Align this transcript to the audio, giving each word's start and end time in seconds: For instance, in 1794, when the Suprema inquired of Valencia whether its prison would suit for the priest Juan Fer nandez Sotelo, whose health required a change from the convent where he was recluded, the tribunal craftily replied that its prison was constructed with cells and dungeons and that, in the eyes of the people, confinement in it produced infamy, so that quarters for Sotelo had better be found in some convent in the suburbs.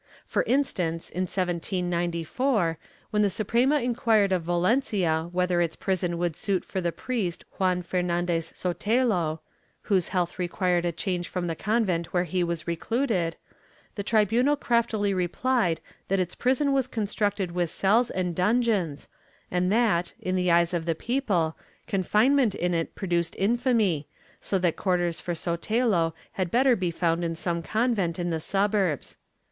For 0.25 0.41
instance, 0.47 1.11
in 1.11 1.25
1794, 1.27 2.79
when 3.11 3.21
the 3.21 3.29
Suprema 3.29 3.81
inquired 3.81 4.31
of 4.31 4.41
Valencia 4.41 5.29
whether 5.31 5.61
its 5.61 5.75
prison 5.75 6.17
would 6.17 6.35
suit 6.35 6.65
for 6.65 6.81
the 6.81 6.91
priest 6.91 7.45
Juan 7.59 7.83
Fer 7.83 8.01
nandez 8.01 8.51
Sotelo, 8.55 9.41
whose 9.83 10.07
health 10.07 10.39
required 10.39 10.85
a 10.85 10.91
change 10.91 11.27
from 11.29 11.45
the 11.45 11.55
convent 11.55 12.07
where 12.11 12.23
he 12.23 12.43
was 12.43 12.67
recluded, 12.67 13.35
the 13.93 14.01
tribunal 14.01 14.55
craftily 14.55 15.13
replied 15.13 15.79
that 16.07 16.19
its 16.19 16.33
prison 16.33 16.73
was 16.73 16.87
constructed 16.87 17.51
with 17.51 17.69
cells 17.69 18.09
and 18.09 18.35
dungeons 18.35 19.07
and 19.51 19.71
that, 19.71 20.13
in 20.19 20.35
the 20.35 20.49
eyes 20.49 20.73
of 20.73 20.85
the 20.85 20.95
people, 20.95 21.55
confinement 21.85 22.55
in 22.55 22.73
it 22.73 22.95
produced 22.95 23.35
infamy, 23.37 24.07
so 24.41 24.57
that 24.57 24.75
quarters 24.75 25.19
for 25.19 25.35
Sotelo 25.35 26.13
had 26.31 26.49
better 26.49 26.75
be 26.75 26.89
found 26.89 27.23
in 27.23 27.35
some 27.35 27.61
convent 27.61 28.17
in 28.17 28.31
the 28.31 28.39
suburbs. 28.39 29.17